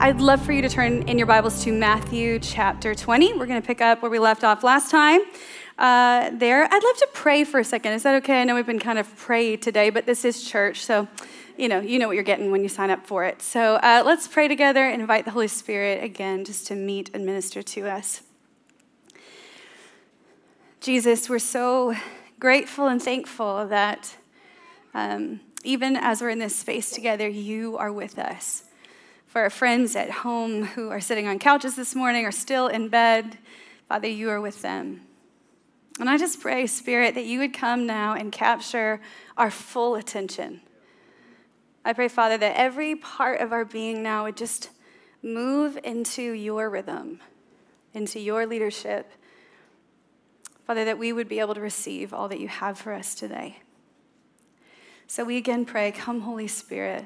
[0.00, 3.32] I'd love for you to turn in your Bibles to Matthew chapter 20.
[3.32, 5.20] We're going to pick up where we left off last time.
[5.76, 7.94] Uh, there, I'd love to pray for a second.
[7.94, 8.40] Is that okay?
[8.40, 11.08] I know we've been kind of pray today, but this is church, so
[11.56, 13.42] you know you know what you're getting when you sign up for it.
[13.42, 17.26] So uh, let's pray together and invite the Holy Spirit again, just to meet and
[17.26, 18.22] minister to us.
[20.80, 21.96] Jesus, we're so
[22.38, 24.14] grateful and thankful that
[24.94, 28.62] um, even as we're in this space together, you are with us
[29.28, 32.88] for our friends at home who are sitting on couches this morning or still in
[32.88, 33.36] bed,
[33.86, 35.02] Father, you are with them.
[36.00, 39.00] And I just pray, Spirit, that you would come now and capture
[39.36, 40.62] our full attention.
[41.84, 44.70] I pray, Father, that every part of our being now would just
[45.22, 47.20] move into your rhythm,
[47.92, 49.12] into your leadership.
[50.66, 53.58] Father, that we would be able to receive all that you have for us today.
[55.06, 57.04] So we again pray, Come, Holy Spirit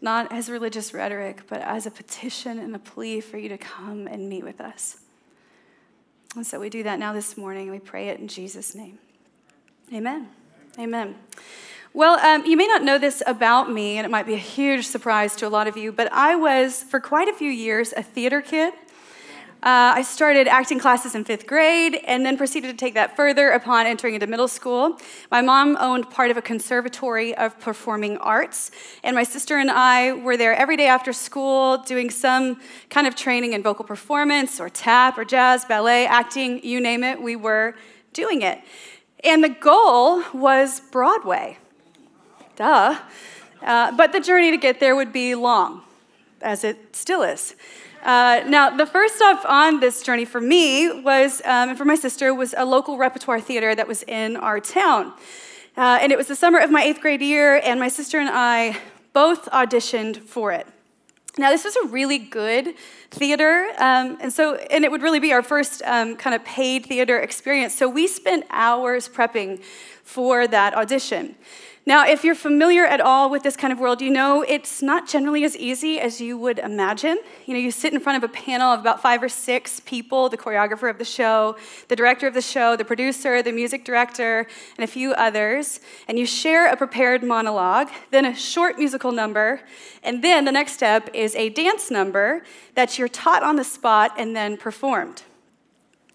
[0.00, 4.06] not as religious rhetoric, but as a petition and a plea for you to come
[4.06, 4.98] and meet with us.
[6.36, 8.98] And so we do that now this morning, we pray it in Jesus' name.
[9.92, 10.28] Amen.
[10.78, 11.16] Amen.
[11.92, 14.86] Well, um, you may not know this about me, and it might be a huge
[14.86, 18.02] surprise to a lot of you, but I was, for quite a few years, a
[18.02, 18.72] theater kid.
[19.62, 23.50] Uh, I started acting classes in fifth grade and then proceeded to take that further
[23.50, 24.98] upon entering into middle school.
[25.30, 28.70] My mom owned part of a conservatory of performing arts,
[29.04, 32.58] and my sister and I were there every day after school doing some
[32.88, 37.20] kind of training in vocal performance or tap or jazz, ballet, acting, you name it,
[37.20, 37.74] we were
[38.14, 38.60] doing it.
[39.22, 41.58] And the goal was Broadway.
[42.56, 42.98] Duh.
[43.62, 45.82] Uh, but the journey to get there would be long,
[46.40, 47.54] as it still is.
[48.02, 51.94] Uh, now, the first stop on this journey for me was, um, and for my
[51.94, 55.12] sister, was a local repertoire theater that was in our town.
[55.76, 58.30] Uh, and it was the summer of my eighth grade year, and my sister and
[58.30, 58.78] I
[59.12, 60.66] both auditioned for it.
[61.38, 62.74] Now, this was a really good
[63.10, 66.86] theater, um, and so, and it would really be our first um, kind of paid
[66.86, 67.74] theater experience.
[67.74, 69.62] So we spent hours prepping
[70.02, 71.36] for that audition.
[71.90, 75.08] Now, if you're familiar at all with this kind of world, you know it's not
[75.08, 77.18] generally as easy as you would imagine.
[77.46, 80.28] You know, you sit in front of a panel of about five or six people
[80.28, 81.56] the choreographer of the show,
[81.88, 84.46] the director of the show, the producer, the music director,
[84.78, 89.60] and a few others, and you share a prepared monologue, then a short musical number,
[90.04, 92.44] and then the next step is a dance number
[92.76, 95.24] that you're taught on the spot and then performed.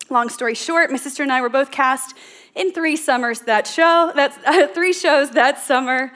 [0.10, 2.16] Long story short, my sister and I were both cast
[2.56, 6.12] in three summers that show, that's uh, three shows that summer,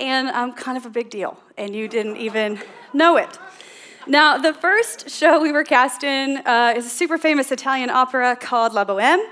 [0.00, 2.60] and I'm kind of a big deal, and you didn't even
[2.92, 3.38] know it.
[4.06, 8.36] Now, the first show we were cast in uh, is a super famous Italian opera
[8.36, 9.22] called La Boheme.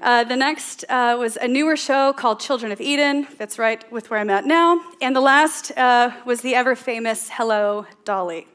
[0.00, 3.26] Uh, the next uh, was a newer show called Children of Eden.
[3.38, 4.80] That's right with where I'm at now.
[5.00, 8.46] And the last uh, was the ever famous Hello, Dolly.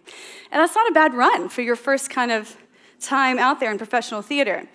[0.51, 2.57] And that's not a bad run for your first kind of
[2.99, 4.67] time out there in professional theater.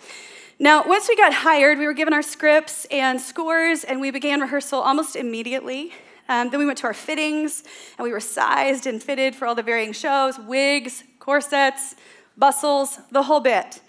[0.61, 4.41] Now, once we got hired, we were given our scripts and scores, and we began
[4.41, 5.93] rehearsal almost immediately.
[6.29, 7.65] Um, then we went to our fittings,
[7.99, 11.97] and we were sized and fitted for all the varying shows wigs, corsets,
[12.37, 13.81] bustles, the whole bit.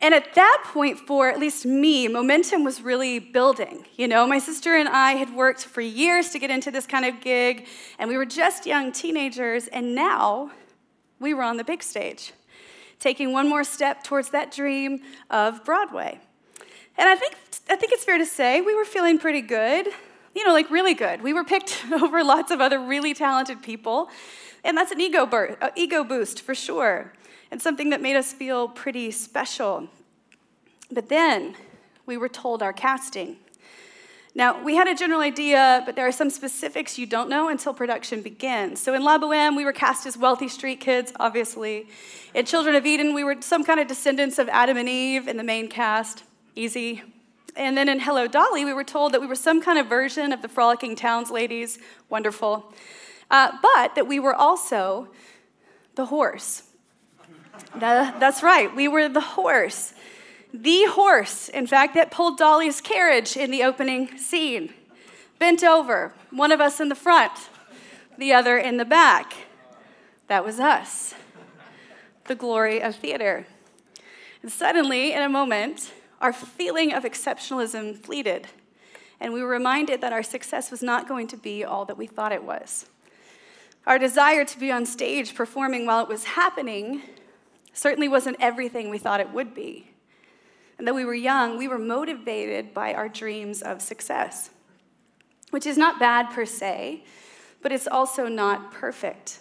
[0.00, 3.86] And at that point, for at least me, momentum was really building.
[3.94, 7.04] You know, my sister and I had worked for years to get into this kind
[7.04, 7.68] of gig,
[8.00, 10.50] and we were just young teenagers, and now
[11.20, 12.32] we were on the big stage
[13.02, 16.20] taking one more step towards that dream of Broadway.
[16.96, 17.34] And I think,
[17.68, 19.88] I think it's fair to say we were feeling pretty good,
[20.34, 21.20] you know, like really good.
[21.20, 24.08] We were picked over lots of other really talented people,
[24.62, 27.12] and that's an ego, bur- uh, ego boost for sure,
[27.50, 29.88] and something that made us feel pretty special.
[30.90, 31.56] But then
[32.06, 33.36] we were told our casting
[34.34, 37.74] now, we had a general idea, but there are some specifics you don't know until
[37.74, 38.80] production begins.
[38.80, 41.86] So in La Boheme, we were cast as wealthy street kids, obviously.
[42.32, 45.36] In Children of Eden, we were some kind of descendants of Adam and Eve in
[45.36, 46.24] the main cast.
[46.56, 47.02] Easy.
[47.56, 50.32] And then in Hello Dolly, we were told that we were some kind of version
[50.32, 51.78] of the Frolicking Towns ladies.
[52.08, 52.72] Wonderful.
[53.30, 55.08] Uh, but that we were also
[55.94, 56.62] the horse.
[57.78, 59.92] that's right, we were the horse
[60.52, 64.72] the horse, in fact, that pulled Dolly's carriage in the opening scene.
[65.38, 67.32] Bent over, one of us in the front,
[68.18, 69.34] the other in the back.
[70.28, 71.14] That was us,
[72.26, 73.46] the glory of theater.
[74.42, 78.46] And suddenly, in a moment, our feeling of exceptionalism fleeted,
[79.20, 82.06] and we were reminded that our success was not going to be all that we
[82.06, 82.86] thought it was.
[83.86, 87.02] Our desire to be on stage performing while it was happening
[87.72, 89.91] certainly wasn't everything we thought it would be.
[90.78, 94.50] And though we were young, we were motivated by our dreams of success,
[95.50, 97.04] which is not bad per se,
[97.60, 99.38] but it's also not perfect.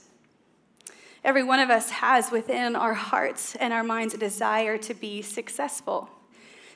[1.23, 5.21] Every one of us has within our hearts and our minds a desire to be
[5.21, 6.09] successful,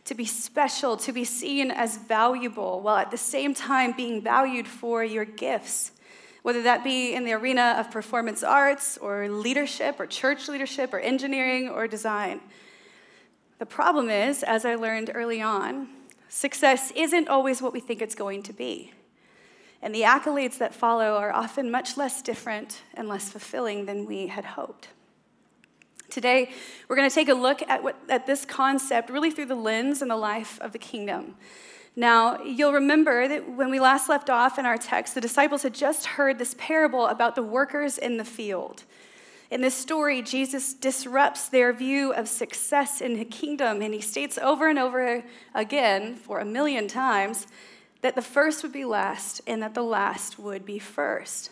[0.06, 4.68] to be special, to be seen as valuable, while at the same time being valued
[4.68, 5.92] for your gifts,
[6.44, 11.00] whether that be in the arena of performance arts or leadership or church leadership or
[11.00, 12.40] engineering or design.
[13.58, 15.88] The problem is, as I learned early on,
[16.28, 18.92] success isn't always what we think it's going to be.
[19.82, 24.28] And the accolades that follow are often much less different and less fulfilling than we
[24.28, 24.90] had hoped.
[26.10, 26.52] Today,
[26.88, 30.02] we're going to take a look at, what, at this concept really through the lens
[30.02, 31.36] and the life of the kingdom.
[31.96, 35.74] Now, you'll remember that when we last left off in our text, the disciples had
[35.74, 38.84] just heard this parable about the workers in the field.
[39.52, 44.38] In this story, Jesus disrupts their view of success in the kingdom, and he states
[44.40, 47.46] over and over again, for a million times,
[48.02, 51.52] that the first would be last and that the last would be first.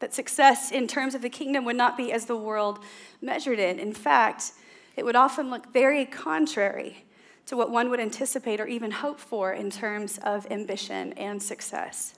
[0.00, 2.80] That success in terms of the kingdom would not be as the world
[3.22, 3.78] measured it.
[3.78, 4.52] In fact,
[4.96, 7.04] it would often look very contrary
[7.46, 12.14] to what one would anticipate or even hope for in terms of ambition and success.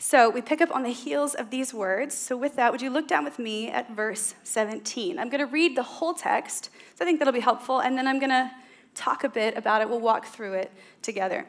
[0.00, 2.16] So we pick up on the heels of these words.
[2.16, 5.18] So, with that, would you look down with me at verse 17?
[5.18, 8.06] I'm going to read the whole text, so I think that'll be helpful, and then
[8.06, 8.50] I'm going to
[8.94, 9.88] talk a bit about it.
[9.88, 10.72] We'll walk through it
[11.02, 11.46] together.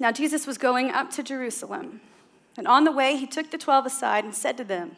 [0.00, 2.00] Now, Jesus was going up to Jerusalem,
[2.58, 4.96] and on the way, he took the twelve aside and said to them,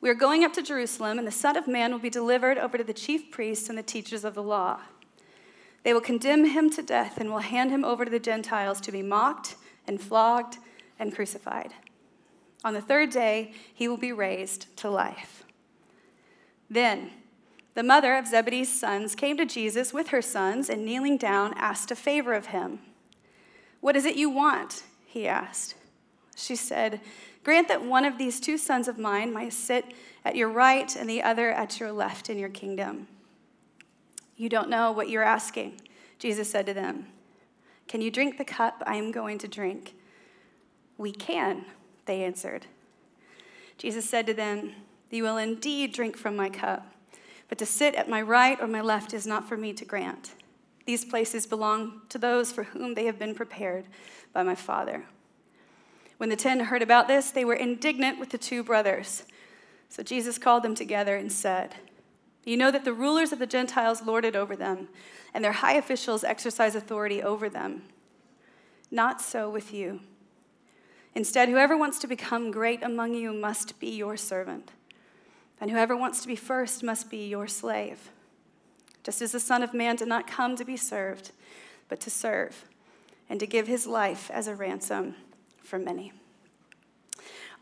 [0.00, 2.76] We are going up to Jerusalem, and the Son of Man will be delivered over
[2.76, 4.80] to the chief priests and the teachers of the law.
[5.84, 8.90] They will condemn him to death and will hand him over to the Gentiles to
[8.90, 9.54] be mocked
[9.86, 10.58] and flogged
[10.98, 11.72] and crucified.
[12.64, 15.44] On the third day, he will be raised to life.
[16.70, 17.10] Then,
[17.74, 21.90] the mother of Zebedee's sons came to Jesus with her sons and kneeling down asked
[21.90, 22.80] a favor of him.
[23.80, 24.84] What is it you want?
[25.06, 25.74] He asked.
[26.36, 27.00] She said,
[27.44, 29.92] Grant that one of these two sons of mine might sit
[30.24, 33.08] at your right and the other at your left in your kingdom.
[34.36, 35.80] You don't know what you're asking,
[36.18, 37.06] Jesus said to them.
[37.92, 39.94] Can you drink the cup I am going to drink?
[40.96, 41.66] We can,
[42.06, 42.64] they answered.
[43.76, 44.72] Jesus said to them,
[45.10, 46.90] You will indeed drink from my cup,
[47.50, 50.32] but to sit at my right or my left is not for me to grant.
[50.86, 53.84] These places belong to those for whom they have been prepared
[54.32, 55.04] by my Father.
[56.16, 59.24] When the ten heard about this, they were indignant with the two brothers.
[59.90, 61.74] So Jesus called them together and said,
[62.44, 64.88] You know that the rulers of the Gentiles lord it over them,
[65.32, 67.82] and their high officials exercise authority over them.
[68.90, 70.00] Not so with you.
[71.14, 74.72] Instead, whoever wants to become great among you must be your servant,
[75.60, 78.10] and whoever wants to be first must be your slave
[79.02, 81.32] just as the Son of Man did not come to be served,
[81.88, 82.64] but to serve,
[83.28, 85.14] and to give his life as a ransom
[85.62, 86.12] for many.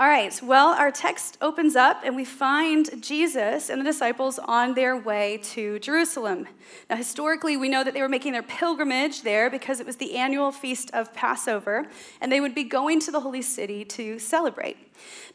[0.00, 4.72] All right, well, our text opens up and we find Jesus and the disciples on
[4.72, 6.48] their way to Jerusalem.
[6.88, 10.16] Now, historically, we know that they were making their pilgrimage there because it was the
[10.16, 11.86] annual feast of Passover,
[12.18, 14.78] and they would be going to the holy city to celebrate.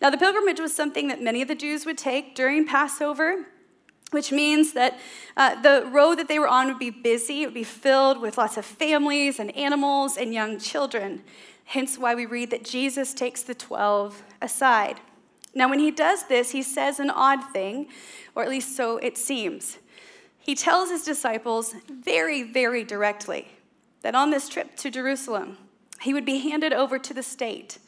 [0.02, 3.46] Now, the pilgrimage was something that many of the Jews would take during Passover
[4.12, 4.98] which means that
[5.36, 8.38] uh, the road that they were on would be busy, it would be filled with
[8.38, 11.22] lots of families and animals and young children.
[11.66, 15.00] Hence, why we read that Jesus takes the 12 aside.
[15.54, 17.88] Now, when he does this, he says an odd thing,
[18.36, 19.80] or at least so it seems.
[20.38, 23.48] He tells his disciples very, very directly
[24.02, 25.58] that on this trip to Jerusalem,
[26.02, 27.80] he would be handed over to the state.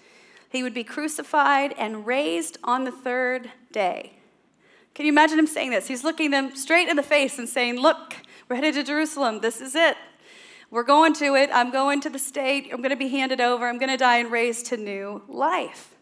[0.50, 4.13] He would be crucified and raised on the third day.
[4.96, 5.88] Can you imagine him saying this?
[5.88, 8.15] He's looking them straight in the face and saying, Look,
[8.50, 9.41] we're headed to Jerusalem.
[9.41, 9.96] This is it.
[10.70, 11.50] We're going to it.
[11.54, 12.70] I'm going to the state.
[12.72, 13.68] I'm going to be handed over.
[13.68, 15.96] I'm going to die and raised to new life.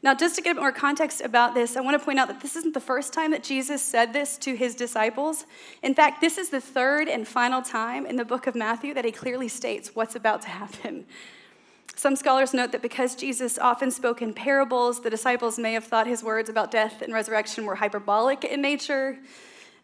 [0.00, 2.54] Now, just to get more context about this, I want to point out that this
[2.54, 5.44] isn't the first time that Jesus said this to his disciples.
[5.82, 9.04] In fact, this is the third and final time in the book of Matthew that
[9.04, 11.04] he clearly states what's about to happen.
[11.96, 16.06] Some scholars note that because Jesus often spoke in parables, the disciples may have thought
[16.06, 19.18] his words about death and resurrection were hyperbolic in nature,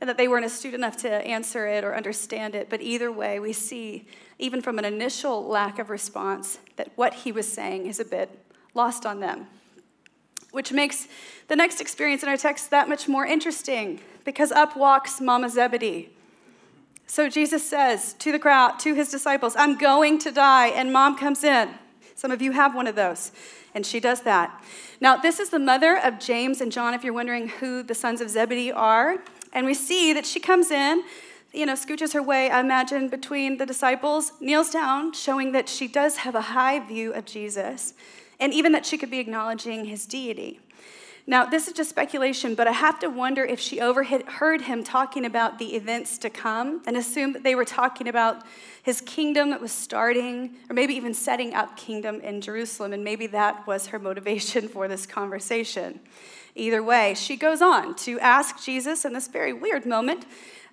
[0.05, 2.69] and that they weren't astute enough to answer it or understand it.
[2.69, 4.07] But either way, we see,
[4.39, 8.29] even from an initial lack of response, that what he was saying is a bit
[8.75, 9.47] lost on them.
[10.51, 11.09] Which makes
[11.49, 16.11] the next experience in our text that much more interesting, because up walks Mama Zebedee.
[17.07, 21.17] So Jesus says to the crowd, to his disciples, I'm going to die, and mom
[21.17, 21.71] comes in.
[22.15, 23.33] Some of you have one of those,
[23.75, 24.63] and she does that.
[25.01, 28.21] Now, this is the mother of James and John, if you're wondering who the sons
[28.21, 29.17] of Zebedee are.
[29.55, 31.05] And we see that she comes in,
[31.53, 35.87] you know, scooches her way, I imagine, between the disciples, kneels down, showing that she
[35.87, 37.95] does have a high view of Jesus,
[38.41, 40.61] and even that she could be acknowledging his deity.
[41.27, 45.25] Now, this is just speculation, but I have to wonder if she overheard him talking
[45.25, 48.43] about the events to come and assumed that they were talking about
[48.83, 53.27] his kingdom that was starting, or maybe even setting up kingdom in Jerusalem, and maybe
[53.29, 56.01] that was her motivation for this conversation.
[56.55, 60.25] Either way, she goes on to ask Jesus in this very weird moment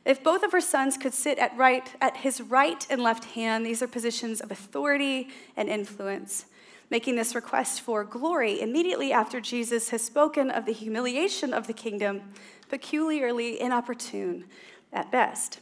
[0.06, 3.66] if both of her sons could sit at, right, at his right and left hand.
[3.66, 6.46] These are positions of authority and influence
[6.92, 11.74] making this request for glory immediately after Jesus has spoken of the humiliation of the
[11.74, 12.22] kingdom,
[12.70, 14.44] peculiarly inopportune
[14.92, 15.62] at best.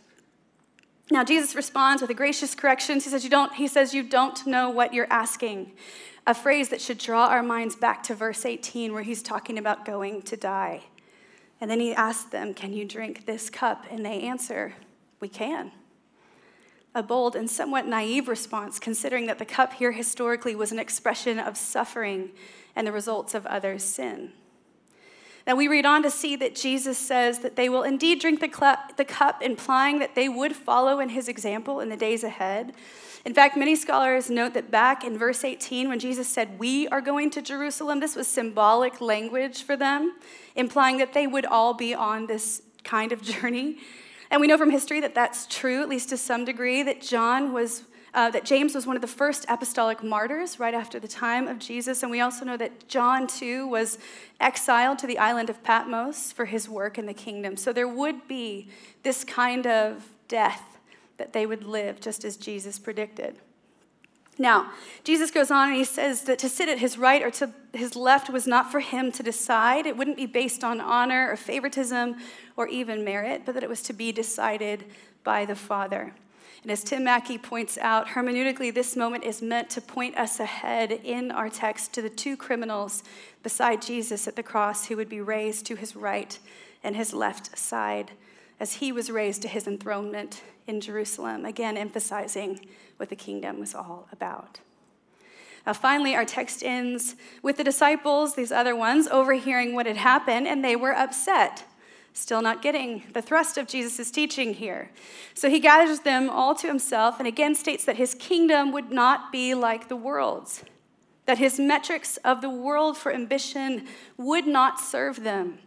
[1.11, 2.95] Now Jesus responds with a gracious correction.
[2.95, 5.71] He says, you don't, he says, You don't know what you're asking.
[6.27, 9.85] A phrase that should draw our minds back to verse 18, where he's talking about
[9.85, 10.83] going to die.
[11.59, 13.85] And then he asks them, Can you drink this cup?
[13.89, 14.73] And they answer,
[15.19, 15.71] We can
[16.95, 21.37] a bold and somewhat naive response, considering that the cup here historically was an expression
[21.39, 22.31] of suffering
[22.75, 24.31] and the results of others' sin.
[25.49, 28.51] Now, we read on to see that Jesus says that they will indeed drink the,
[28.55, 32.73] cl- the cup, implying that they would follow in his example in the days ahead.
[33.25, 37.01] In fact, many scholars note that back in verse 18, when Jesus said, We are
[37.01, 40.17] going to Jerusalem, this was symbolic language for them,
[40.55, 43.79] implying that they would all be on this kind of journey.
[44.29, 47.53] And we know from history that that's true, at least to some degree, that John
[47.53, 47.85] was.
[48.13, 51.59] Uh, that James was one of the first apostolic martyrs right after the time of
[51.59, 52.01] Jesus.
[52.01, 53.99] And we also know that John, too, was
[54.39, 57.55] exiled to the island of Patmos for his work in the kingdom.
[57.55, 58.69] So there would be
[59.03, 60.79] this kind of death
[61.17, 63.35] that they would live, just as Jesus predicted.
[64.39, 64.71] Now,
[65.03, 67.97] Jesus goes on and he says that to sit at his right or to his
[67.97, 69.85] left was not for him to decide.
[69.85, 72.15] It wouldn't be based on honor or favoritism
[72.55, 74.85] or even merit, but that it was to be decided
[75.25, 76.13] by the Father.
[76.61, 80.91] And as Tim Mackie points out, hermeneutically, this moment is meant to point us ahead
[80.91, 83.01] in our text to the two criminals
[83.43, 86.37] beside Jesus at the cross who would be raised to his right
[86.83, 88.11] and his left side
[88.59, 92.59] as he was raised to his enthronement in Jerusalem, again emphasizing
[92.97, 94.59] what the kingdom was all about.
[95.65, 100.47] Now, finally, our text ends with the disciples, these other ones, overhearing what had happened,
[100.47, 101.65] and they were upset
[102.19, 104.91] still not getting the thrust of Jesus' teaching here.
[105.33, 109.31] So he gathers them all to himself and again states that his kingdom would not
[109.31, 110.63] be like the world's,
[111.25, 115.59] that his metrics of the world for ambition would not serve them,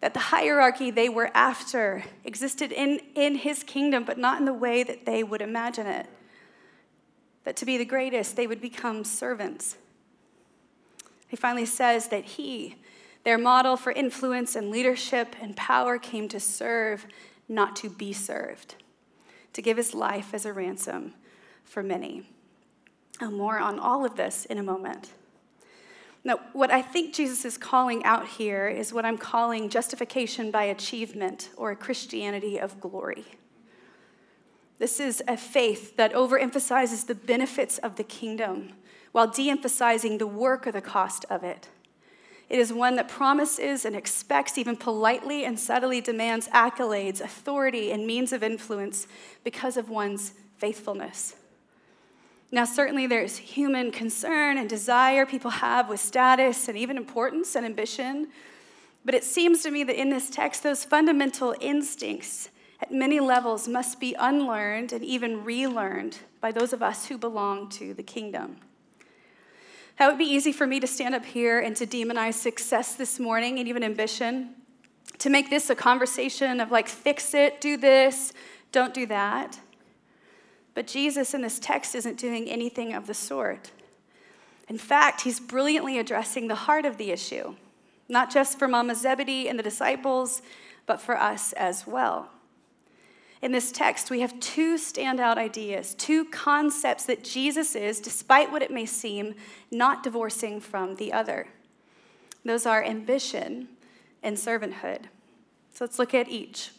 [0.00, 4.52] that the hierarchy they were after existed in, in his kingdom, but not in the
[4.52, 6.06] way that they would imagine it.
[7.44, 9.76] That to be the greatest, they would become servants.
[11.28, 12.76] He finally says that he,
[13.26, 17.06] their model for influence and leadership and power came to serve,
[17.48, 18.76] not to be served,
[19.52, 21.12] to give his life as a ransom
[21.64, 22.22] for many.
[23.20, 25.10] And more on all of this in a moment.
[26.22, 30.62] Now, what I think Jesus is calling out here is what I'm calling justification by
[30.62, 33.24] achievement or a Christianity of glory.
[34.78, 38.74] This is a faith that overemphasizes the benefits of the kingdom
[39.10, 41.70] while de emphasizing the work or the cost of it.
[42.48, 48.06] It is one that promises and expects, even politely and subtly demands accolades, authority, and
[48.06, 49.06] means of influence
[49.42, 51.34] because of one's faithfulness.
[52.52, 57.66] Now, certainly there's human concern and desire people have with status and even importance and
[57.66, 58.28] ambition.
[59.04, 62.50] But it seems to me that in this text, those fundamental instincts
[62.80, 67.68] at many levels must be unlearned and even relearned by those of us who belong
[67.70, 68.56] to the kingdom.
[69.98, 73.18] That would be easy for me to stand up here and to demonize success this
[73.18, 74.54] morning and even ambition,
[75.18, 78.32] to make this a conversation of like, fix it, do this,
[78.72, 79.58] don't do that.
[80.74, 83.70] But Jesus in this text isn't doing anything of the sort.
[84.68, 87.54] In fact, he's brilliantly addressing the heart of the issue,
[88.08, 90.42] not just for Mama Zebedee and the disciples,
[90.84, 92.30] but for us as well.
[93.42, 98.62] In this text, we have two standout ideas, two concepts that Jesus is, despite what
[98.62, 99.34] it may seem,
[99.70, 101.48] not divorcing from the other.
[102.44, 103.68] Those are ambition
[104.22, 105.04] and servanthood.
[105.74, 106.70] So let's look at each.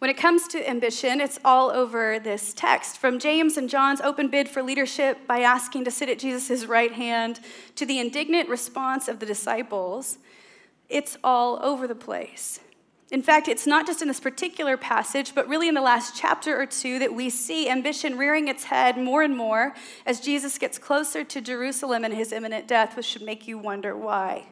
[0.00, 2.96] When it comes to ambition, it's all over this text.
[2.96, 6.92] From James and John's open bid for leadership by asking to sit at Jesus' right
[6.92, 7.38] hand
[7.76, 10.16] to the indignant response of the disciples,
[10.88, 12.60] it's all over the place.
[13.10, 16.60] In fact, it's not just in this particular passage, but really in the last chapter
[16.60, 19.74] or two that we see ambition rearing its head more and more
[20.06, 23.96] as Jesus gets closer to Jerusalem and his imminent death, which should make you wonder
[23.96, 24.46] why.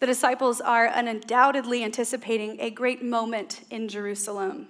[0.00, 4.68] The disciples are undoubtedly anticipating a great moment in Jerusalem,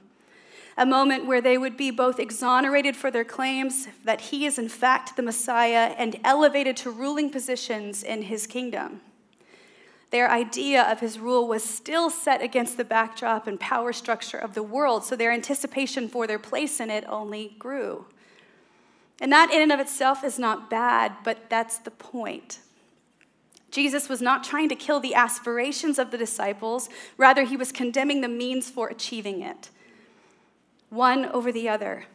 [0.76, 4.68] a moment where they would be both exonerated for their claims that he is in
[4.68, 9.00] fact the Messiah and elevated to ruling positions in his kingdom.
[10.10, 14.54] Their idea of his rule was still set against the backdrop and power structure of
[14.54, 18.06] the world, so their anticipation for their place in it only grew.
[19.20, 22.60] And that, in and of itself, is not bad, but that's the point.
[23.70, 26.88] Jesus was not trying to kill the aspirations of the disciples,
[27.18, 29.68] rather, he was condemning the means for achieving it.
[30.88, 32.06] One over the other.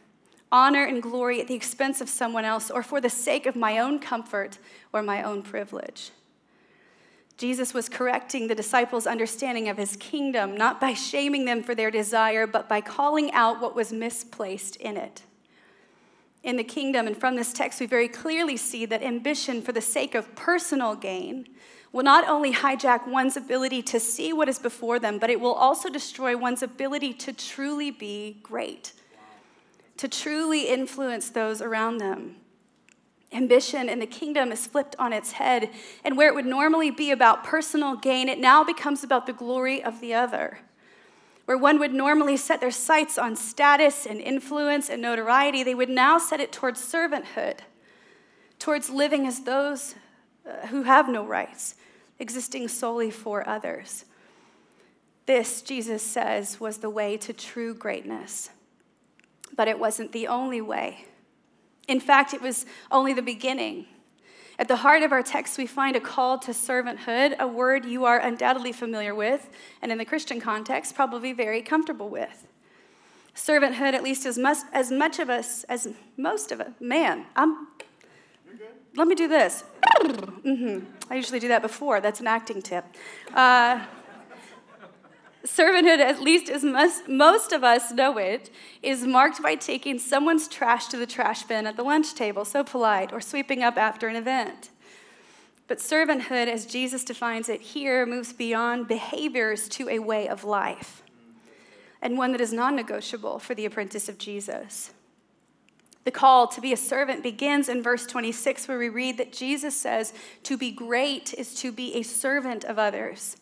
[0.50, 3.78] Honor and glory at the expense of someone else, or for the sake of my
[3.78, 4.58] own comfort
[4.92, 6.10] or my own privilege.
[7.36, 11.90] Jesus was correcting the disciples' understanding of his kingdom, not by shaming them for their
[11.90, 15.22] desire, but by calling out what was misplaced in it.
[16.44, 19.80] In the kingdom, and from this text, we very clearly see that ambition for the
[19.80, 21.48] sake of personal gain
[21.90, 25.54] will not only hijack one's ability to see what is before them, but it will
[25.54, 28.92] also destroy one's ability to truly be great,
[29.96, 32.36] to truly influence those around them.
[33.34, 35.70] Ambition in the kingdom is flipped on its head,
[36.04, 39.82] and where it would normally be about personal gain, it now becomes about the glory
[39.82, 40.60] of the other.
[41.44, 45.90] Where one would normally set their sights on status and influence and notoriety, they would
[45.90, 47.58] now set it towards servanthood,
[48.58, 49.96] towards living as those
[50.48, 51.74] uh, who have no rights,
[52.20, 54.04] existing solely for others.
[55.26, 58.50] This, Jesus says, was the way to true greatness.
[59.56, 61.06] But it wasn't the only way.
[61.88, 63.86] In fact, it was only the beginning.
[64.58, 68.04] At the heart of our text, we find a call to servanthood, a word you
[68.04, 69.50] are undoubtedly familiar with,
[69.82, 72.46] and in the Christian context, probably very comfortable with.
[73.34, 77.66] Servanthood, at least as much, as much of us, as most of us, man, I'm,
[78.94, 79.64] let me do this.
[79.82, 80.84] Mm-hmm.
[81.10, 82.84] I usually do that before, that's an acting tip.
[83.34, 83.84] Uh,
[85.46, 86.64] Servanthood, at least as
[87.06, 88.50] most of us know it,
[88.82, 92.64] is marked by taking someone's trash to the trash bin at the lunch table, so
[92.64, 94.70] polite, or sweeping up after an event.
[95.66, 101.02] But servanthood, as Jesus defines it here, moves beyond behaviors to a way of life,
[102.00, 104.94] and one that is non negotiable for the apprentice of Jesus.
[106.04, 109.76] The call to be a servant begins in verse 26, where we read that Jesus
[109.76, 110.14] says,
[110.44, 113.36] To be great is to be a servant of others.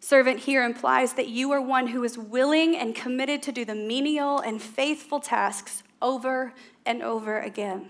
[0.00, 3.74] Servant here implies that you are one who is willing and committed to do the
[3.74, 6.54] menial and faithful tasks over
[6.86, 7.88] and over again.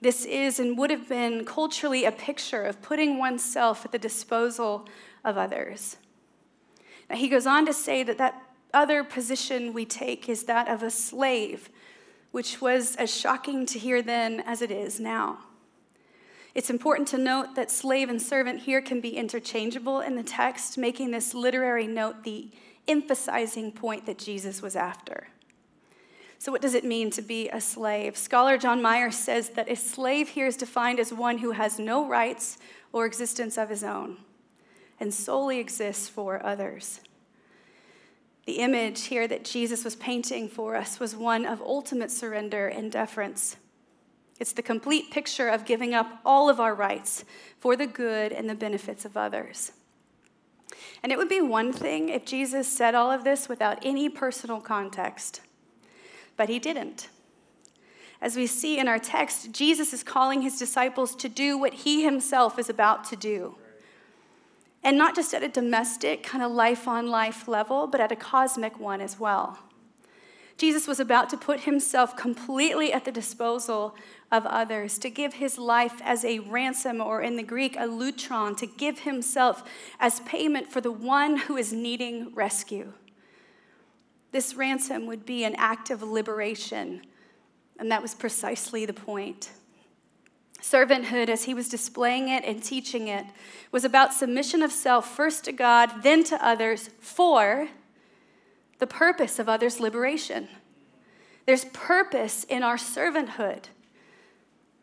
[0.00, 4.86] This is and would have been culturally a picture of putting oneself at the disposal
[5.24, 5.96] of others.
[7.08, 10.82] Now, he goes on to say that that other position we take is that of
[10.82, 11.70] a slave,
[12.32, 15.38] which was as shocking to hear then as it is now.
[16.54, 20.78] It's important to note that slave and servant here can be interchangeable in the text,
[20.78, 22.50] making this literary note the
[22.86, 25.28] emphasizing point that Jesus was after.
[26.38, 28.16] So, what does it mean to be a slave?
[28.16, 32.06] Scholar John Meyer says that a slave here is defined as one who has no
[32.06, 32.58] rights
[32.92, 34.18] or existence of his own
[35.00, 37.00] and solely exists for others.
[38.46, 42.92] The image here that Jesus was painting for us was one of ultimate surrender and
[42.92, 43.56] deference.
[44.40, 47.24] It's the complete picture of giving up all of our rights
[47.58, 49.72] for the good and the benefits of others.
[51.02, 54.60] And it would be one thing if Jesus said all of this without any personal
[54.60, 55.40] context,
[56.36, 57.08] but he didn't.
[58.20, 62.04] As we see in our text, Jesus is calling his disciples to do what he
[62.04, 63.56] himself is about to do.
[64.82, 68.16] And not just at a domestic, kind of life on life level, but at a
[68.16, 69.58] cosmic one as well.
[70.56, 73.96] Jesus was about to put himself completely at the disposal
[74.30, 78.56] of others, to give his life as a ransom, or in the Greek, a lutron,
[78.56, 79.64] to give himself
[79.98, 82.92] as payment for the one who is needing rescue.
[84.30, 87.02] This ransom would be an act of liberation,
[87.78, 89.50] and that was precisely the point.
[90.60, 93.26] Servanthood, as he was displaying it and teaching it,
[93.70, 97.68] was about submission of self, first to God, then to others, for
[98.78, 100.48] the purpose of others' liberation.
[101.46, 103.64] There's purpose in our servanthood.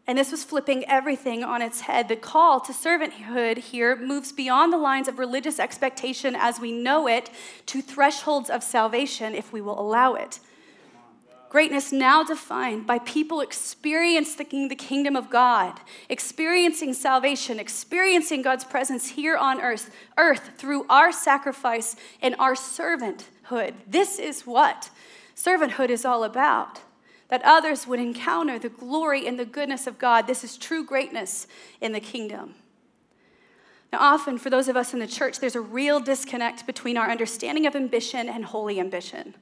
[0.08, 2.08] And this was flipping everything on its head.
[2.08, 7.08] The call to servanthood here moves beyond the lines of religious expectation as we know
[7.08, 7.30] it
[7.68, 10.40] to thresholds of salvation if we will allow it.
[11.50, 19.10] Greatness now defined by people experiencing the kingdom of God, experiencing salvation, experiencing God's presence
[19.10, 22.56] here on earth, earth through our sacrifice and our
[23.52, 23.74] servanthood.
[23.88, 24.90] This is what
[25.36, 26.82] servanthood is all about
[27.30, 30.28] that others would encounter the glory and the goodness of God.
[30.28, 31.48] This is true greatness
[31.80, 32.56] in the kingdom.
[33.94, 37.10] Now, often for those of us in the church, there's a real disconnect between our
[37.10, 39.36] understanding of ambition and holy ambition,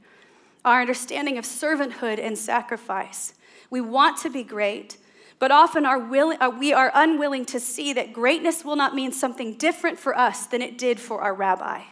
[0.65, 3.34] our understanding of servanthood and sacrifice.
[3.69, 4.98] We want to be great,
[5.39, 9.13] But often are willing, uh, we are unwilling to see that greatness will not mean
[9.13, 11.84] something different for us than it did for our rabbi.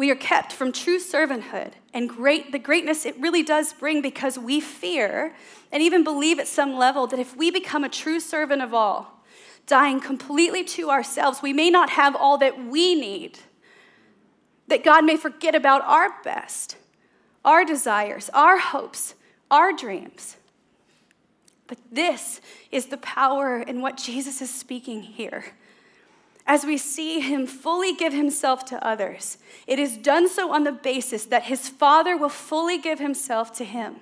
[0.00, 4.38] We are kept from true servanthood and great the greatness it really does bring because
[4.38, 5.34] we fear
[5.70, 9.22] and even believe at some level that if we become a true servant of all,
[9.66, 13.40] dying completely to ourselves, we may not have all that we need.
[14.68, 16.78] That God may forget about our best,
[17.44, 19.16] our desires, our hopes,
[19.50, 20.38] our dreams.
[21.66, 22.40] But this
[22.72, 25.44] is the power in what Jesus is speaking here.
[26.50, 30.72] As we see him fully give himself to others, it is done so on the
[30.72, 33.98] basis that his Father will fully give himself to him.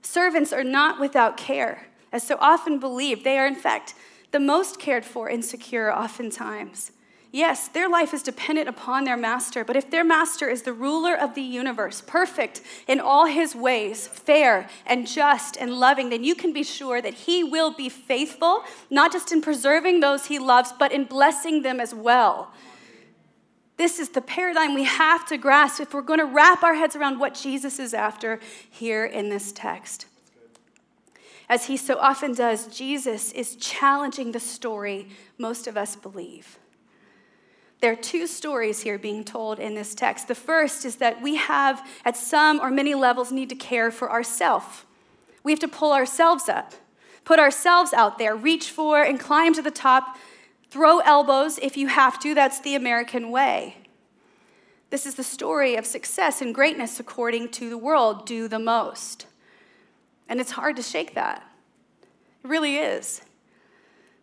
[0.00, 3.22] Servants are not without care, as so often believed.
[3.22, 3.92] They are, in fact,
[4.30, 6.92] the most cared for and secure, oftentimes.
[7.36, 11.14] Yes, their life is dependent upon their master, but if their master is the ruler
[11.14, 16.34] of the universe, perfect in all his ways, fair and just and loving, then you
[16.34, 20.72] can be sure that he will be faithful, not just in preserving those he loves,
[20.78, 22.52] but in blessing them as well.
[23.76, 26.96] This is the paradigm we have to grasp if we're going to wrap our heads
[26.96, 30.06] around what Jesus is after here in this text.
[31.50, 36.58] As he so often does, Jesus is challenging the story most of us believe.
[37.80, 40.28] There are two stories here being told in this text.
[40.28, 44.10] The first is that we have, at some or many levels, need to care for
[44.10, 44.84] ourselves.
[45.44, 46.72] We have to pull ourselves up,
[47.24, 50.16] put ourselves out there, reach for and climb to the top,
[50.70, 52.34] throw elbows if you have to.
[52.34, 53.76] That's the American way.
[54.90, 59.26] This is the story of success and greatness according to the world do the most.
[60.28, 61.42] And it's hard to shake that.
[62.42, 63.20] It really is.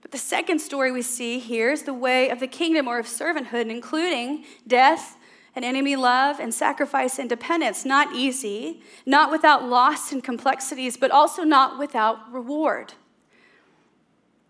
[0.04, 3.08] But the second story we see here is the way of the kingdom or of
[3.08, 5.18] servanthood, including death
[5.56, 7.86] and enemy love and sacrifice and dependence.
[7.86, 12.94] Not easy, not without loss and complexities, but also not without reward.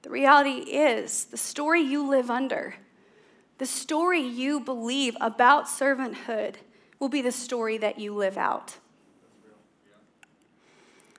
[0.01, 2.75] The reality is the story you live under,
[3.59, 6.55] the story you believe about servanthood,
[6.99, 8.77] will be the story that you live out.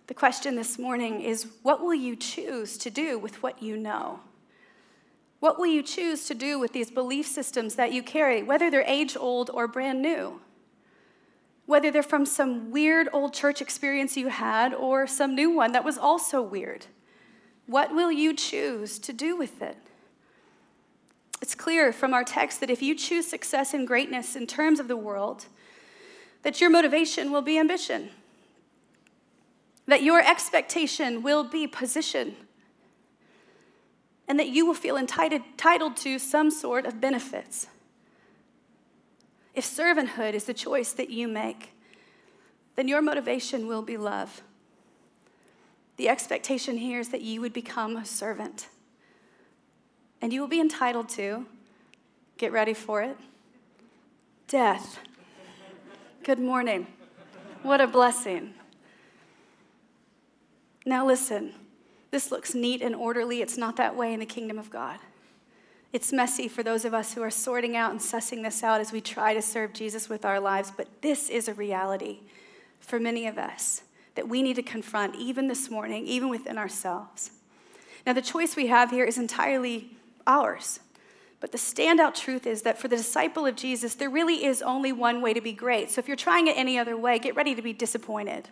[0.07, 4.21] The question this morning is what will you choose to do with what you know?
[5.41, 8.85] What will you choose to do with these belief systems that you carry, whether they're
[8.87, 10.41] age old or brand new?
[11.65, 15.85] Whether they're from some weird old church experience you had or some new one that
[15.85, 16.87] was also weird.
[17.67, 19.79] What will you choose to do with it?
[21.41, 24.89] It's clear from our text that if you choose success and greatness in terms of
[24.89, 25.47] the world,
[26.43, 28.11] that your motivation will be ambition
[29.87, 32.37] that your expectation will be position,
[34.27, 37.67] and that you will feel entitled to some sort of benefits.
[39.55, 41.73] If servanthood is the choice that you make,
[42.77, 44.43] then your motivation will be love.
[45.97, 48.69] The expectation here is that you would become a servant.
[50.21, 51.47] And you will be entitled to,
[52.37, 53.17] get ready for it,
[54.49, 54.99] death.
[56.25, 56.87] Good morning.
[57.63, 58.55] What a blessing.
[60.85, 61.55] Now, listen,
[62.11, 63.41] this looks neat and orderly.
[63.41, 64.99] It's not that way in the kingdom of God.
[65.93, 68.93] It's messy for those of us who are sorting out and sussing this out as
[68.93, 72.21] we try to serve Jesus with our lives, but this is a reality
[72.81, 73.83] for many of us
[74.17, 77.31] that we need to confront even this morning, even within ourselves.
[78.07, 80.81] Now, the choice we have here is entirely ours.
[81.41, 84.93] But the standout truth is that for the disciple of Jesus, there really is only
[84.93, 85.91] one way to be great.
[85.91, 88.49] So if you're trying it any other way, get ready to be disappointed.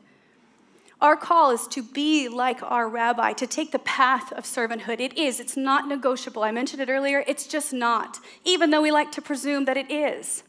[1.02, 5.00] Our call is to be like our rabbi, to take the path of servanthood.
[5.00, 6.44] It is, it's not negotiable.
[6.44, 9.90] I mentioned it earlier, it's just not, even though we like to presume that it
[9.90, 10.44] is.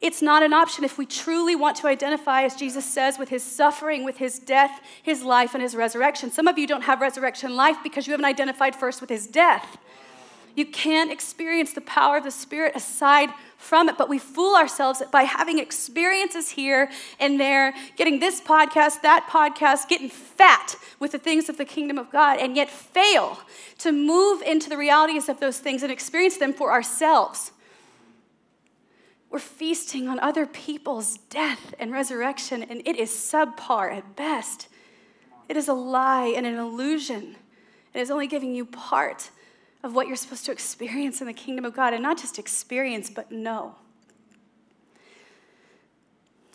[0.00, 3.44] It's not an option if we truly want to identify, as Jesus says, with his
[3.44, 6.32] suffering, with his death, his life, and his resurrection.
[6.32, 9.76] Some of you don't have resurrection life because you haven't identified first with his death.
[10.54, 15.02] You can't experience the power of the Spirit aside from it, but we fool ourselves
[15.10, 21.18] by having experiences here and there, getting this podcast, that podcast, getting fat with the
[21.18, 23.38] things of the kingdom of God, and yet fail
[23.78, 27.52] to move into the realities of those things and experience them for ourselves.
[29.30, 34.68] We're feasting on other people's death and resurrection, and it is subpar at best.
[35.48, 37.36] It is a lie and an illusion.
[37.94, 39.30] It is only giving you part
[39.82, 43.10] of what you're supposed to experience in the kingdom of God, and not just experience,
[43.10, 43.74] but know.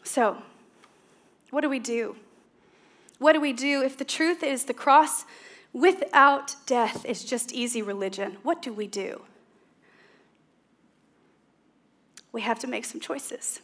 [0.04, 0.38] So,
[1.50, 2.16] what do we do?
[3.20, 5.26] What do we do if the truth is the cross
[5.74, 8.38] without death is just easy religion?
[8.44, 9.22] What do we do?
[12.32, 13.60] We have to make some choices.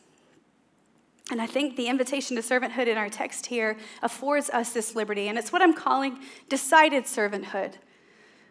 [1.32, 5.28] And I think the invitation to servanthood in our text here affords us this liberty.
[5.30, 7.74] And it's what I'm calling decided servanthood.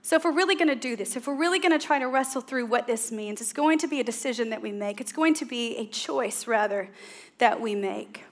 [0.05, 2.09] So, if we're really going to do this, if we're really going to try to
[2.09, 5.01] wrestle through what this means, it's going to be a decision that we make.
[5.01, 6.91] It's going to be a choice, rather,
[7.39, 8.25] that we make.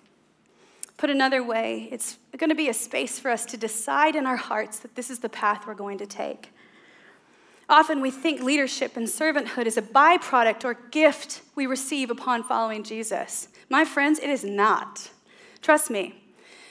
[0.97, 4.37] Put another way, it's going to be a space for us to decide in our
[4.37, 6.53] hearts that this is the path we're going to take.
[7.71, 12.83] Often we think leadership and servanthood is a byproduct or gift we receive upon following
[12.83, 13.47] Jesus.
[13.71, 15.11] My friends, it is not.
[15.63, 16.21] Trust me.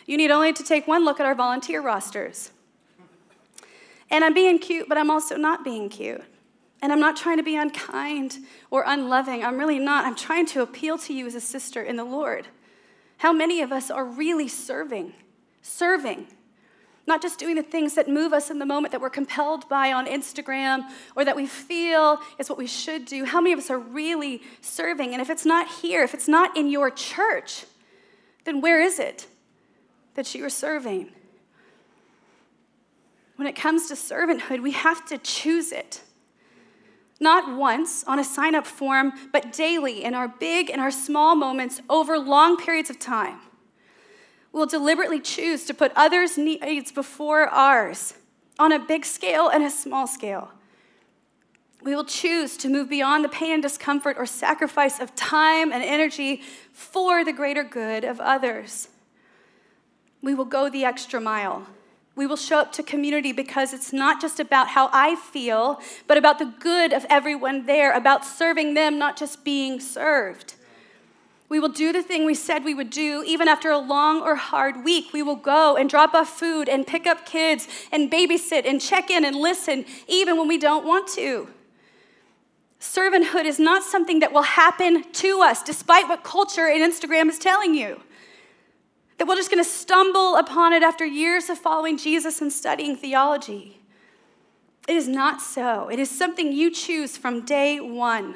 [0.06, 2.52] You need only to take one look at our volunteer rosters.
[4.12, 6.24] And I'm being cute, but I'm also not being cute.
[6.82, 8.38] And I'm not trying to be unkind
[8.72, 9.44] or unloving.
[9.44, 10.06] I'm really not.
[10.06, 12.48] I'm trying to appeal to you as a sister in the Lord.
[13.18, 15.14] How many of us are really serving?
[15.62, 16.28] Serving.
[17.06, 19.92] Not just doing the things that move us in the moment that we're compelled by
[19.92, 20.84] on Instagram
[21.16, 23.26] or that we feel is what we should do.
[23.26, 25.12] How many of us are really serving?
[25.12, 27.66] And if it's not here, if it's not in your church,
[28.46, 29.28] then where is it
[30.14, 31.12] that you are serving?
[33.40, 36.02] When it comes to servanthood, we have to choose it.
[37.22, 41.38] Not once on a sign up form, but daily in our big and our small
[41.38, 43.40] moments over long periods of time.
[44.52, 48.16] We'll deliberately choose to put others' needs before ours
[48.60, 50.52] on a big scale and a small scale.
[51.82, 55.82] We will choose to move beyond the pain and discomfort or sacrifice of time and
[55.82, 56.42] energy
[56.74, 58.90] for the greater good of others.
[60.22, 61.68] We will go the extra mile
[62.20, 66.18] we will show up to community because it's not just about how I feel, but
[66.18, 70.56] about the good of everyone there, about serving them, not just being served.
[71.48, 74.36] We will do the thing we said we would do even after a long or
[74.36, 75.14] hard week.
[75.14, 79.10] We will go and drop off food and pick up kids and babysit and check
[79.10, 81.48] in and listen even when we don't want to.
[82.82, 87.40] Servanthood is not something that will happen to us despite what culture and Instagram is
[87.40, 88.02] telling you
[89.20, 92.96] that we're just going to stumble upon it after years of following Jesus and studying
[92.96, 93.82] theology.
[94.88, 95.90] It is not so.
[95.90, 98.36] It is something you choose from day one.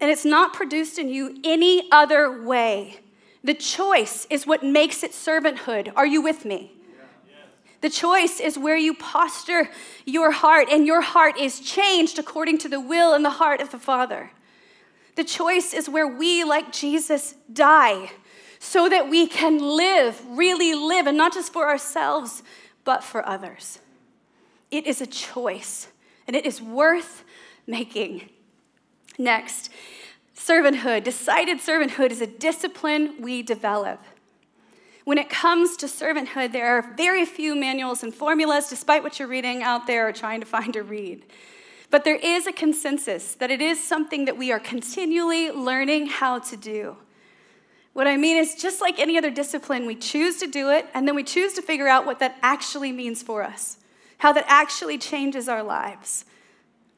[0.00, 2.98] And it's not produced in you any other way.
[3.44, 5.92] The choice is what makes it servanthood.
[5.94, 6.72] Are you with me?
[7.80, 9.70] The choice is where you posture
[10.04, 13.70] your heart, and your heart is changed according to the will and the heart of
[13.70, 14.32] the Father.
[15.14, 18.10] The choice is where we, like Jesus, die
[18.58, 22.42] so that we can live, really live, and not just for ourselves,
[22.84, 23.80] but for others.
[24.70, 25.88] It is a choice,
[26.26, 27.24] and it is worth
[27.66, 28.28] making.
[29.18, 29.70] Next,
[30.36, 31.04] servanthood.
[31.04, 34.02] Decided servanthood is a discipline we develop.
[35.04, 39.28] When it comes to servanthood, there are very few manuals and formulas, despite what you're
[39.28, 41.24] reading out there or trying to find or read.
[41.90, 46.40] But there is a consensus that it is something that we are continually learning how
[46.40, 46.96] to do.
[47.96, 51.08] What I mean is, just like any other discipline, we choose to do it, and
[51.08, 53.78] then we choose to figure out what that actually means for us,
[54.18, 56.26] how that actually changes our lives.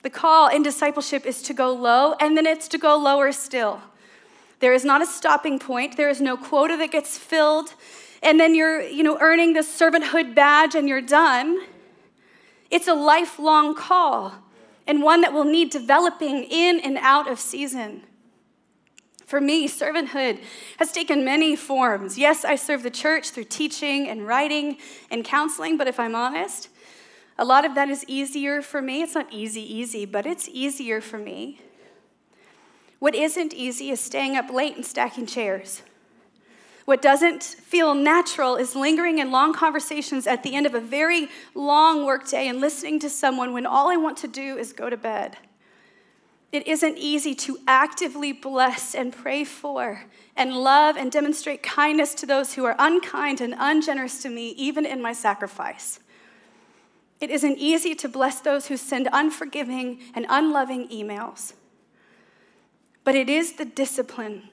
[0.03, 3.81] The call in discipleship is to go low, and then it's to go lower still.
[4.59, 7.75] There is not a stopping point, there is no quota that gets filled,
[8.21, 11.61] and then you're you know, earning the servanthood badge and you're done.
[12.73, 14.35] It's a lifelong call,
[14.85, 18.03] and one that will need developing in and out of season.
[19.29, 20.41] For me, servanthood
[20.79, 22.17] has taken many forms.
[22.17, 24.79] Yes, I serve the church through teaching and writing
[25.11, 26.71] and counseling, but if I'm honest,
[27.39, 29.03] a lot of that is easier for me.
[29.03, 31.61] It's not easy, easy, but it's easier for me.
[33.01, 35.83] What isn't easy is staying up late and stacking chairs.
[36.87, 41.29] What doesn't feel natural is lingering in long conversations at the end of a very
[41.55, 44.97] long workday and listening to someone when all I want to do is go to
[44.97, 45.37] bed.
[46.51, 52.27] It isn't easy to actively bless and pray for and love and demonstrate kindness to
[52.27, 56.01] those who are unkind and ungenerous to me, even in my sacrifice.
[57.21, 61.53] It isn't easy to bless those who send unforgiving and unloving emails.
[63.05, 64.49] But it is the discipline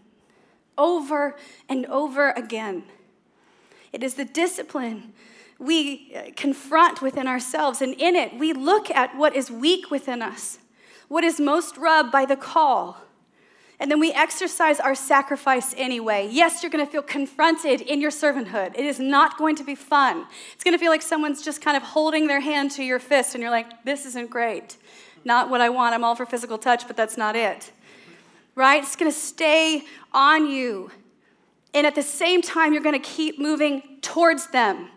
[0.77, 1.37] over
[1.69, 2.83] and over again.
[3.93, 5.13] It is the discipline
[5.57, 10.59] we confront within ourselves, and in it, we look at what is weak within us
[11.07, 12.97] what is most rubbed by the call.
[13.79, 16.29] And then we exercise our sacrifice anyway.
[16.31, 18.73] Yes, you're going to feel confronted in your servanthood.
[18.75, 20.25] It is not going to be fun.
[20.53, 23.35] It's going to feel like someone's just kind of holding their hand to your fist,
[23.35, 24.77] and you're like, this isn't great.
[25.25, 25.93] Not what I want.
[25.93, 27.71] I'm all for physical touch, but that's not it.
[28.55, 28.81] Right?
[28.81, 30.89] It's going to stay on you.
[31.73, 34.87] And at the same time, you're going to keep moving towards them,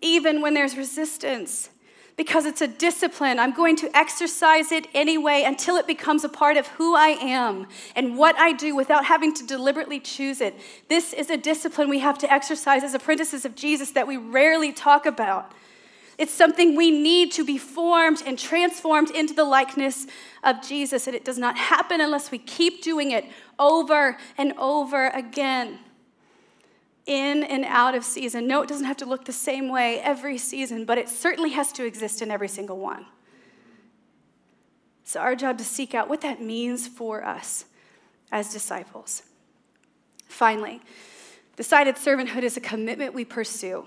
[0.00, 1.68] even when there's resistance.
[2.16, 3.38] Because it's a discipline.
[3.38, 7.66] I'm going to exercise it anyway until it becomes a part of who I am
[7.94, 10.58] and what I do without having to deliberately choose it.
[10.88, 14.72] This is a discipline we have to exercise as apprentices of Jesus that we rarely
[14.72, 15.52] talk about.
[16.18, 20.06] It's something we need to be formed and transformed into the likeness
[20.42, 23.26] of Jesus, and it does not happen unless we keep doing it
[23.58, 25.78] over and over again
[27.06, 28.46] in and out of season.
[28.46, 31.72] No, it doesn't have to look the same way every season, but it certainly has
[31.72, 33.06] to exist in every single one.
[35.02, 37.66] It's our job is to seek out what that means for us
[38.32, 39.22] as disciples.
[40.26, 40.80] Finally,
[41.56, 43.86] decided servanthood is a commitment we pursue.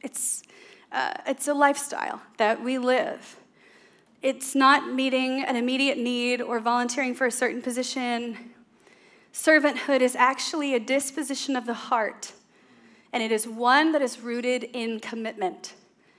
[0.00, 0.42] It's,
[0.90, 3.36] uh, it's a lifestyle that we live.
[4.22, 8.54] It's not meeting an immediate need or volunteering for a certain position
[9.36, 12.32] Servanthood is actually a disposition of the heart,
[13.12, 15.74] and it is one that is rooted in commitment.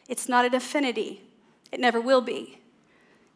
[0.08, 1.24] It's not an affinity,
[1.72, 2.60] it never will be.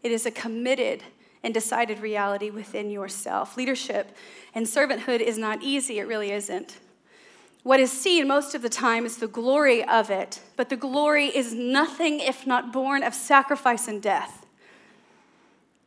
[0.03, 1.03] It is a committed
[1.43, 3.57] and decided reality within yourself.
[3.57, 4.15] Leadership
[4.53, 6.77] and servanthood is not easy, it really isn't.
[7.63, 11.25] What is seen most of the time is the glory of it, but the glory
[11.25, 14.40] is nothing if not born of sacrifice and death.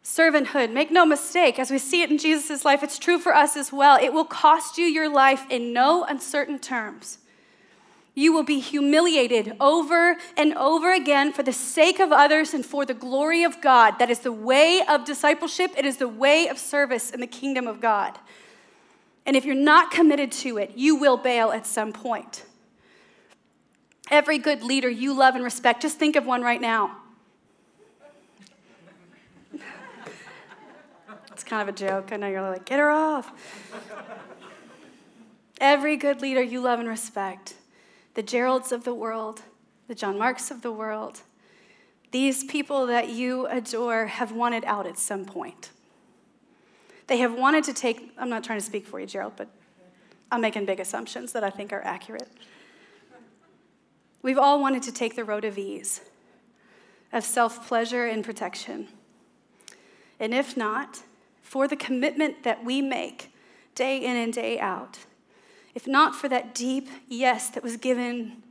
[0.04, 3.56] Servanthood, make no mistake, as we see it in Jesus' life, it's true for us
[3.56, 3.98] as well.
[4.00, 7.18] It will cost you your life in no uncertain terms.
[8.14, 12.84] You will be humiliated over and over again for the sake of others and for
[12.84, 13.98] the glory of God.
[13.98, 17.66] That is the way of discipleship, it is the way of service in the kingdom
[17.66, 18.18] of God.
[19.24, 22.44] And if you're not committed to it, you will bail at some point.
[24.10, 26.98] Every good leader you love and respect, just think of one right now.
[31.44, 32.10] It's kind of a joke.
[32.10, 33.30] I know you're like, get her off.
[35.60, 37.56] Every good leader you love and respect,
[38.14, 39.42] the Geralds of the world,
[39.86, 41.20] the John Marks of the world,
[42.12, 45.68] these people that you adore have wanted out at some point.
[47.08, 49.48] They have wanted to take, I'm not trying to speak for you, Gerald, but
[50.32, 52.30] I'm making big assumptions that I think are accurate.
[54.22, 56.00] We've all wanted to take the road of ease,
[57.12, 58.88] of self pleasure and protection.
[60.18, 61.02] And if not,
[61.44, 63.30] for the commitment that we make
[63.76, 65.00] day in and day out.
[65.74, 68.42] If not for that deep yes that was given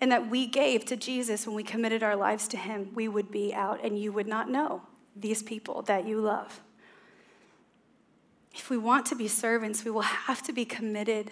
[0.00, 3.30] and that we gave to Jesus when we committed our lives to Him, we would
[3.30, 4.82] be out and you would not know
[5.16, 6.60] these people that you love.
[8.52, 11.30] If we want to be servants, we will have to be committed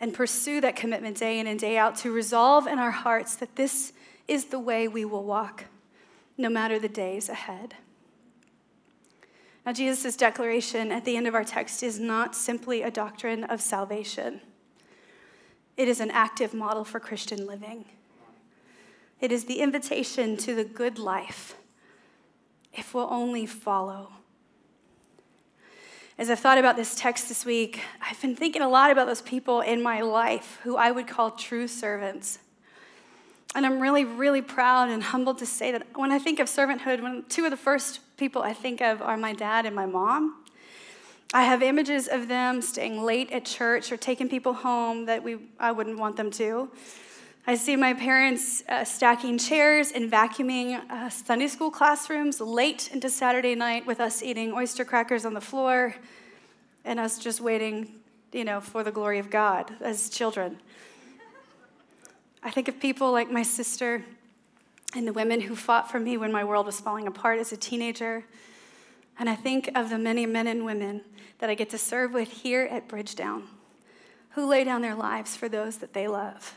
[0.00, 3.56] and pursue that commitment day in and day out to resolve in our hearts that
[3.56, 3.92] this
[4.26, 5.64] is the way we will walk,
[6.38, 7.74] no matter the days ahead.
[9.66, 13.60] Now, Jesus' declaration at the end of our text is not simply a doctrine of
[13.60, 14.40] salvation,
[15.76, 17.84] it is an active model for Christian living.
[19.20, 21.56] It is the invitation to the good life
[22.72, 24.12] if we'll only follow.
[26.18, 29.22] As I've thought about this text this week, I've been thinking a lot about those
[29.22, 32.40] people in my life who I would call true servants.
[33.54, 37.02] And I'm really, really proud and humbled to say that when I think of servanthood,
[37.02, 40.44] when two of the first people I think of are my dad and my mom.
[41.32, 45.38] I have images of them staying late at church or taking people home that we,
[45.60, 46.68] I wouldn't want them to.
[47.46, 53.08] I see my parents uh, stacking chairs and vacuuming uh, Sunday school classrooms late into
[53.08, 55.94] Saturday night with us eating oyster crackers on the floor
[56.84, 58.00] and us just waiting,
[58.32, 60.58] you know, for the glory of God as children.
[62.42, 64.04] I think of people like my sister
[64.94, 67.56] and the women who fought for me when my world was falling apart as a
[67.56, 68.24] teenager.
[69.18, 71.02] And I think of the many men and women
[71.38, 73.44] that I get to serve with here at Bridgetown
[74.30, 76.54] who lay down their lives for those that they love.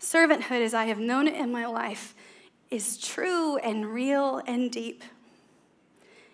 [0.00, 2.14] Servanthood, as I have known it in my life,
[2.70, 5.02] is true and real and deep.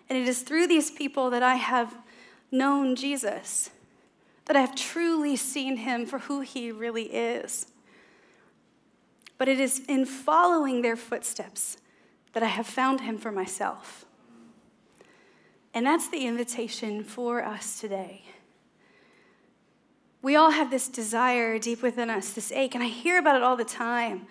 [0.09, 1.95] And it is through these people that I have
[2.51, 3.71] known Jesus,
[4.45, 7.67] that I have truly seen him for who he really is
[9.37, 11.77] but it is in following their footsteps
[12.33, 14.05] that I have found him for myself.
[15.73, 18.23] And that's the invitation for us today.
[20.21, 23.43] We all have this desire deep within us, this ache, and I hear about it
[23.43, 24.27] all the time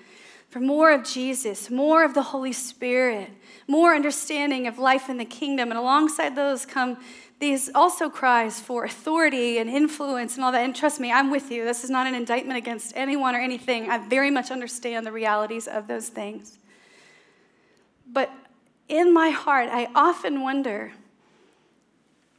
[0.48, 3.28] for more of Jesus, more of the Holy Spirit,
[3.66, 5.70] more understanding of life in the kingdom.
[5.70, 6.98] And alongside those come
[7.41, 10.64] these also cries for authority and influence and all that.
[10.64, 11.64] And trust me, I'm with you.
[11.64, 13.91] This is not an indictment against anyone or anything.
[13.91, 16.59] I very much understand the realities of those things.
[18.11, 18.30] But
[18.89, 20.93] in my heart, I often wonder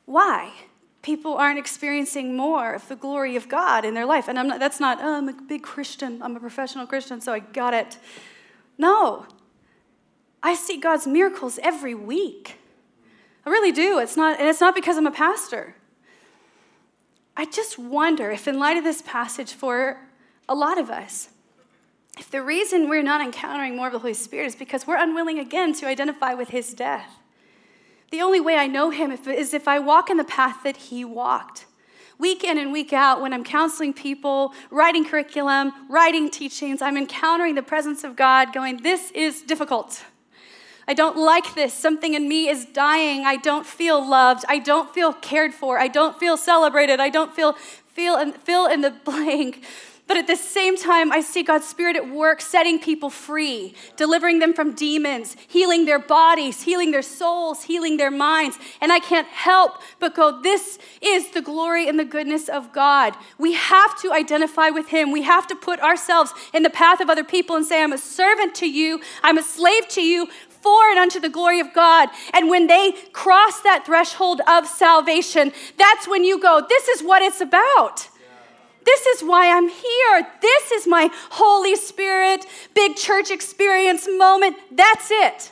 [0.05, 0.53] why
[1.01, 4.27] people aren't experiencing more of the glory of God in their life.
[4.27, 7.33] And I'm not, that's not, oh, I'm a big Christian, I'm a professional Christian, so
[7.33, 7.97] I got it.
[8.77, 9.27] No.
[10.41, 12.59] I see God's miracles every week.
[13.45, 13.99] I really do.
[13.99, 15.75] It's not, and it's not because I'm a pastor.
[17.37, 19.99] I just wonder if, in light of this passage, for
[20.47, 21.29] a lot of us,
[22.17, 25.37] if the reason we're not encountering more of the Holy Spirit is because we're unwilling
[25.37, 27.19] again to identify with his death.
[28.11, 31.03] The only way I know him is if I walk in the path that he
[31.03, 31.65] walked.
[32.17, 37.55] Week in and week out, when I'm counseling people, writing curriculum, writing teachings, I'm encountering
[37.55, 40.05] the presence of God going, This is difficult.
[40.87, 41.73] I don't like this.
[41.73, 43.25] Something in me is dying.
[43.25, 44.45] I don't feel loved.
[44.47, 45.79] I don't feel cared for.
[45.79, 46.99] I don't feel celebrated.
[46.99, 47.53] I don't feel
[47.95, 49.63] feel and fill in the blank.
[50.07, 54.37] But at the same time, I see God's Spirit at work setting people free, delivering
[54.37, 58.59] them from demons, healing their bodies, healing their souls, healing their minds.
[58.81, 63.15] And I can't help but go, This is the glory and the goodness of God.
[63.39, 65.11] We have to identify with Him.
[65.11, 67.97] We have to put ourselves in the path of other people and say, I'm a
[67.97, 70.27] servant to you, I'm a slave to you
[70.89, 72.09] and unto the glory of God.
[72.33, 77.21] And when they cross that threshold of salvation, that's when you go, This is what
[77.21, 78.09] it's about.
[78.85, 80.27] This is why I'm here.
[80.41, 82.45] This is my Holy Spirit
[82.75, 84.57] big church experience moment.
[84.71, 85.51] That's it.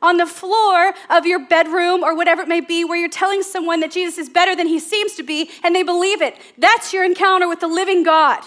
[0.00, 3.80] On the floor of your bedroom or whatever it may be, where you're telling someone
[3.80, 6.36] that Jesus is better than he seems to be and they believe it.
[6.56, 8.42] That's your encounter with the living God.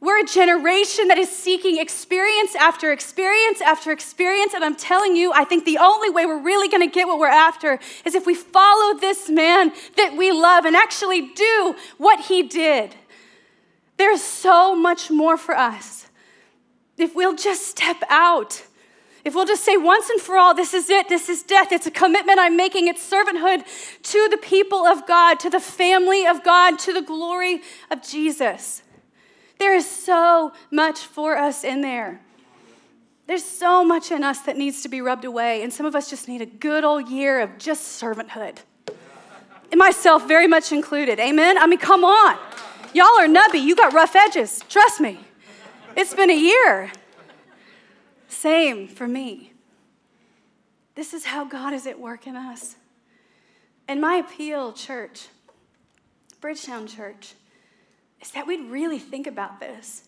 [0.00, 4.54] We're a generation that is seeking experience after experience after experience.
[4.54, 7.18] And I'm telling you, I think the only way we're really going to get what
[7.18, 12.20] we're after is if we follow this man that we love and actually do what
[12.20, 12.94] he did.
[13.98, 16.06] There's so much more for us.
[16.96, 18.62] If we'll just step out,
[19.22, 21.86] if we'll just say once and for all, this is it, this is death, it's
[21.86, 23.64] a commitment I'm making, it's servanthood
[24.02, 28.82] to the people of God, to the family of God, to the glory of Jesus.
[29.60, 32.18] There is so much for us in there.
[33.26, 36.08] There's so much in us that needs to be rubbed away, and some of us
[36.08, 38.56] just need a good old year of just servanthood.
[39.70, 41.20] And myself very much included.
[41.20, 41.58] Amen?
[41.58, 42.38] I mean, come on.
[42.94, 43.62] Y'all are nubby.
[43.62, 44.64] You got rough edges.
[44.70, 45.20] Trust me.
[45.94, 46.90] It's been a year.
[48.28, 49.52] Same for me.
[50.94, 52.76] This is how God is at work in us.
[53.86, 55.28] And my appeal, church,
[56.40, 57.34] Bridgetown Church,
[58.20, 60.04] is that we'd really think about this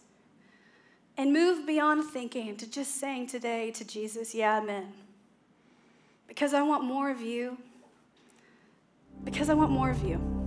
[1.16, 4.92] and move beyond thinking to just saying today to Jesus, Yeah, amen.
[6.26, 7.58] Because I want more of you.
[9.24, 10.41] Because I want more of you.